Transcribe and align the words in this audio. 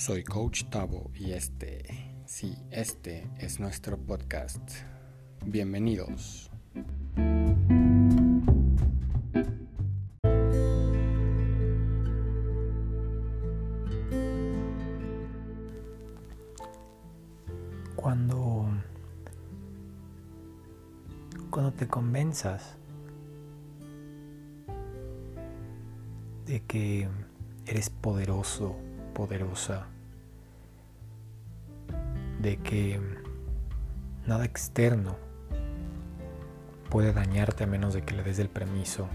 Soy 0.00 0.24
Coach 0.24 0.64
Tavo 0.70 1.10
y 1.14 1.32
este, 1.32 1.84
sí, 2.24 2.56
este 2.70 3.28
es 3.38 3.60
nuestro 3.60 3.98
podcast. 3.98 4.62
Bienvenidos. 5.44 6.50
Cuando 17.94 18.70
cuando 21.50 21.74
te 21.74 21.86
convenzas 21.88 22.78
de 26.46 26.62
que 26.62 27.06
eres 27.66 27.90
poderoso, 27.90 28.74
poderosa, 29.12 29.86
de 32.40 32.56
que 32.56 33.00
nada 34.26 34.44
externo 34.44 35.16
puede 36.88 37.12
dañarte 37.12 37.64
a 37.64 37.66
menos 37.66 37.94
de 37.94 38.02
que 38.02 38.14
le 38.14 38.22
des 38.22 38.38
el 38.38 38.48
permiso. 38.48 39.08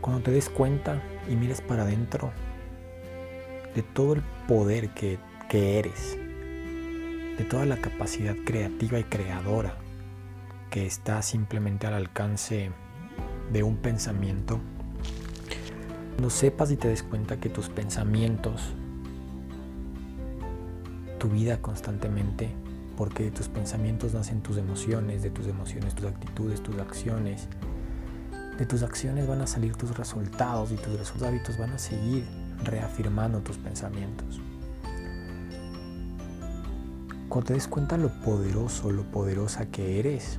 Cuando 0.00 0.22
te 0.22 0.30
des 0.30 0.48
cuenta 0.48 1.02
y 1.28 1.34
mires 1.34 1.60
para 1.60 1.82
adentro 1.82 2.30
de 3.74 3.82
todo 3.82 4.14
el 4.14 4.22
poder 4.46 4.90
que, 4.90 5.18
que 5.48 5.78
eres, 5.78 6.16
de 7.38 7.44
toda 7.48 7.64
la 7.64 7.78
capacidad 7.78 8.36
creativa 8.44 8.98
y 8.98 9.04
creadora 9.04 9.76
que 10.70 10.86
está 10.86 11.22
simplemente 11.22 11.86
al 11.86 11.94
alcance 11.94 12.70
de 13.52 13.62
un 13.62 13.76
pensamiento, 13.76 14.60
cuando 16.12 16.30
sepas 16.30 16.70
y 16.70 16.76
te 16.76 16.88
des 16.88 17.02
cuenta 17.02 17.38
que 17.38 17.48
tus 17.48 17.68
pensamientos, 17.68 18.74
tu 21.24 21.30
vida 21.30 21.56
constantemente, 21.62 22.50
porque 22.98 23.30
tus 23.30 23.48
pensamientos 23.48 24.12
nacen 24.12 24.42
tus 24.42 24.58
emociones, 24.58 25.22
de 25.22 25.30
tus 25.30 25.46
emociones 25.46 25.94
tus 25.94 26.04
actitudes, 26.04 26.62
tus 26.62 26.78
acciones, 26.78 27.48
de 28.58 28.66
tus 28.66 28.82
acciones 28.82 29.26
van 29.26 29.40
a 29.40 29.46
salir 29.46 29.74
tus 29.74 29.96
resultados 29.96 30.70
y 30.70 30.74
tus 30.74 31.22
hábitos 31.22 31.56
van 31.56 31.70
a 31.70 31.78
seguir 31.78 32.26
reafirmando 32.62 33.40
tus 33.40 33.56
pensamientos. 33.56 34.38
Cuando 37.30 37.46
te 37.46 37.54
des 37.54 37.68
cuenta 37.68 37.96
lo 37.96 38.10
poderoso, 38.20 38.92
lo 38.92 39.04
poderosa 39.04 39.64
que 39.64 39.98
eres, 39.98 40.38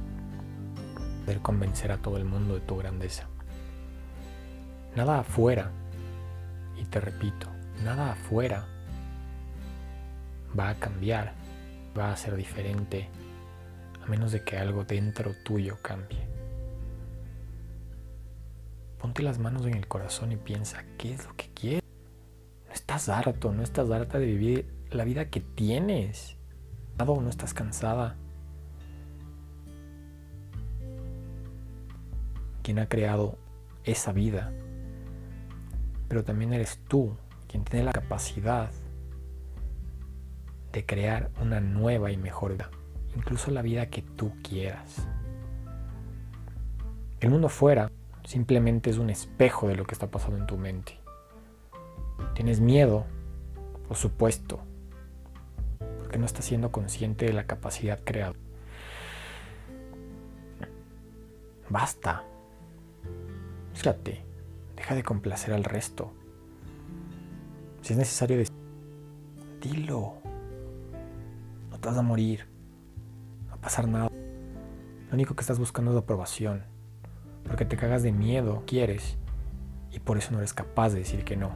poder 1.26 1.40
convencer 1.40 1.92
a 1.92 1.98
todo 1.98 2.18
el 2.18 2.26
mundo 2.26 2.54
de 2.54 2.60
tu 2.60 2.78
grandeza. 2.78 3.28
Nada 4.96 5.22
afuera, 5.22 5.72
y 6.80 6.86
te 6.86 7.02
repito, 7.02 7.48
nada 7.84 8.12
afuera 8.12 8.68
va 10.58 10.70
a 10.70 10.76
cambiar, 10.76 11.34
va 11.98 12.12
a 12.12 12.18
ser 12.18 12.36
diferente, 12.36 13.10
a 14.04 14.08
menos 14.08 14.32
de 14.32 14.44
que 14.44 14.58
algo 14.58 14.84
dentro 14.84 15.34
tuyo 15.44 15.78
cambie. 15.82 16.28
Ponte 19.00 19.22
las 19.22 19.40
manos 19.40 19.66
en 19.66 19.76
el 19.76 19.88
corazón 19.88 20.32
y 20.32 20.38
piensa, 20.38 20.84
¿qué 20.98 21.14
es 21.14 21.26
lo 21.26 21.36
que 21.36 21.50
quieres? 21.54 21.84
No 22.68 22.74
estás 22.74 23.10
harto, 23.10 23.54
no 23.54 23.64
estás 23.64 23.92
harta 23.92 24.18
de 24.18 24.26
vivir 24.26 24.74
la 24.90 25.04
vida 25.04 25.30
que 25.30 25.42
tienes. 25.42 26.38
No 26.98 27.30
estás 27.30 27.54
cansada 27.54 28.16
quien 32.64 32.80
ha 32.80 32.88
creado 32.88 33.38
esa 33.84 34.14
vida, 34.14 34.54
pero 36.08 36.24
también 36.24 36.54
eres 36.54 36.80
tú 36.88 37.18
quien 37.48 37.66
tiene 37.66 37.86
la 37.86 37.92
capacidad 37.92 38.72
de 40.76 40.86
crear 40.86 41.32
una 41.42 41.62
nueva 41.62 42.12
y 42.12 42.18
mejor 42.18 42.54
vida, 42.54 42.70
incluso 43.16 43.50
la 43.50 43.62
vida 43.62 43.90
que 43.90 44.02
tú 44.02 44.34
quieras. 44.44 45.08
El 47.22 47.30
mundo 47.30 47.48
afuera 47.48 47.90
simplemente 48.26 48.90
es 48.90 48.98
un 48.98 49.10
espejo 49.10 49.70
de 49.70 49.76
lo 49.76 49.86
que 49.86 49.94
está 49.94 50.12
pasando 50.12 50.38
en 50.38 50.46
tu 50.46 50.58
mente. 50.58 51.00
Tienes 52.34 52.60
miedo, 52.60 53.06
por 53.88 53.96
supuesto, 53.96 54.60
porque 56.00 56.18
no 56.18 56.26
estás 56.26 56.44
siendo 56.44 56.74
consciente 56.74 57.26
de 57.26 57.34
la 57.34 57.46
capacidad 57.46 58.02
creada. 58.04 58.34
Basta 61.70 62.26
Fíjate, 63.76 64.24
deja 64.76 64.96
de 64.96 65.04
complacer 65.04 65.54
al 65.54 65.64
resto. 65.64 66.12
Si 67.82 67.94
es 67.94 68.00
necesario, 68.00 68.44
dilo. 69.62 70.16
Te 71.86 71.92
a 71.92 72.02
morir. 72.02 72.48
No 73.44 73.50
va 73.50 73.56
a 73.58 73.62
pasar 73.62 73.88
nada. 73.88 74.10
Lo 74.10 75.14
único 75.14 75.36
que 75.36 75.42
estás 75.42 75.60
buscando 75.60 75.92
es 75.92 75.98
aprobación. 75.98 76.64
Porque 77.44 77.64
te 77.64 77.78
cagas 77.78 78.02
de 78.02 78.12
miedo, 78.12 78.64
quieres, 78.66 79.18
y 79.92 80.00
por 80.00 80.18
eso 80.18 80.32
no 80.32 80.40
eres 80.40 80.52
capaz 80.52 80.90
de 80.90 81.00
decir 81.00 81.24
que 81.24 81.36
no. 81.36 81.52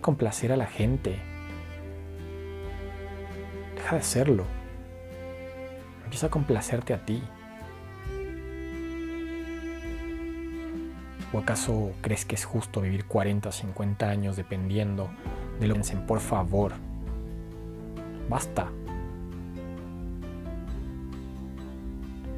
Complacer 0.00 0.50
a 0.50 0.56
la 0.56 0.64
gente. 0.64 1.18
Deja 3.74 3.96
de 3.96 4.00
hacerlo. 4.00 4.44
Empieza 6.04 6.28
a 6.28 6.30
complacerte 6.30 6.94
a 6.94 7.04
ti. 7.04 7.22
¿O 11.34 11.38
acaso 11.38 11.92
crees 12.00 12.24
que 12.24 12.34
es 12.34 12.46
justo 12.46 12.80
vivir 12.80 13.04
40 13.04 13.50
o 13.50 13.52
50 13.52 14.08
años 14.08 14.36
dependiendo 14.36 15.10
de 15.60 15.68
lo 15.68 15.74
que 15.74 15.80
piensen? 15.80 16.06
Por 16.06 16.20
favor, 16.20 16.72
basta. 18.30 18.70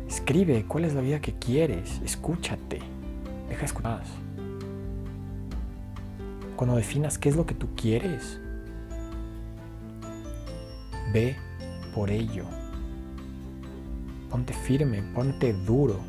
Escribe 0.09 0.65
cuál 0.67 0.87
es 0.87 0.95
la 0.95 1.01
vida 1.01 1.21
que 1.21 1.35
quieres, 1.35 2.01
escúchate, 2.05 2.81
deja 3.49 3.65
escuchar. 3.65 4.03
Cuando 6.57 6.75
definas 6.75 7.19
qué 7.19 7.29
es 7.29 7.37
lo 7.37 7.47
que 7.47 7.55
tú 7.55 7.69
quieres, 7.77 8.41
ve 11.13 11.37
por 11.95 12.11
ello. 12.11 12.47
Ponte 14.31 14.53
firme, 14.53 15.03
ponte 15.15 15.53
duro, 15.53 16.01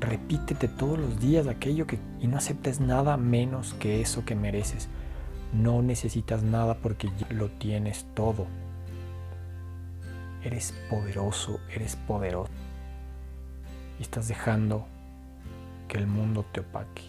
Repítete 0.00 0.68
todos 0.68 0.98
los 0.98 1.18
días 1.18 1.48
aquello 1.48 1.86
que 1.86 1.98
y 2.20 2.28
no 2.28 2.36
aceptes 2.36 2.80
nada 2.80 3.16
menos 3.16 3.74
que 3.74 4.00
eso 4.00 4.24
que 4.24 4.36
mereces. 4.36 4.88
No 5.52 5.82
necesitas 5.82 6.42
nada 6.42 6.78
porque 6.78 7.10
ya 7.18 7.28
lo 7.30 7.48
tienes 7.50 8.06
todo. 8.14 8.46
Eres 10.42 10.72
poderoso, 10.88 11.60
eres 11.70 11.96
poderoso. 11.96 12.52
Y 13.98 14.02
estás 14.02 14.28
dejando 14.28 14.86
que 15.88 15.98
el 15.98 16.06
mundo 16.06 16.44
te 16.52 16.60
opaque. 16.60 17.02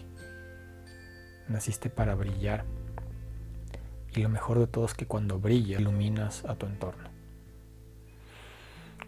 Naciste 1.48 1.90
para 1.90 2.14
brillar. 2.14 2.64
Y 4.12 4.22
lo 4.22 4.28
mejor 4.28 4.58
de 4.58 4.66
todo 4.66 4.86
es 4.86 4.94
que 4.94 5.06
cuando 5.06 5.38
brillas, 5.38 5.80
iluminas 5.80 6.44
a 6.44 6.56
tu 6.56 6.66
entorno. 6.66 7.08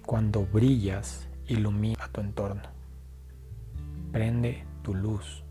Cuando 0.06 0.46
brillas, 0.46 1.26
iluminas 1.48 2.00
a 2.00 2.08
tu 2.08 2.20
entorno. 2.20 2.62
Prende 4.12 4.64
tu 4.82 4.94
luz. 4.94 5.42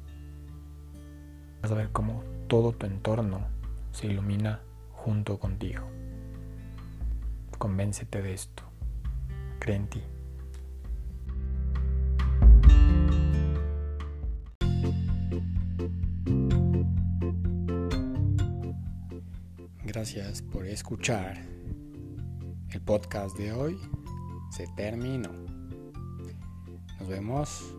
Vas 1.61 1.71
a 1.71 1.75
ver 1.75 1.89
cómo 1.91 2.23
todo 2.47 2.71
tu 2.71 2.85
entorno 2.85 3.41
se 3.91 4.07
ilumina 4.07 4.61
junto 4.93 5.39
contigo. 5.39 5.87
Convéncete 7.61 8.23
de 8.23 8.33
esto. 8.33 8.63
Cree 9.59 9.75
en 9.75 9.87
ti. 9.87 10.01
Gracias 19.85 20.41
por 20.41 20.65
escuchar. 20.65 21.37
El 22.71 22.81
podcast 22.81 23.37
de 23.37 23.53
hoy 23.53 23.79
se 24.49 24.65
terminó. 24.75 25.29
Nos 26.97 27.07
vemos 27.07 27.75